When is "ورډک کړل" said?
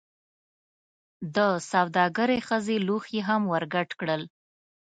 3.51-4.21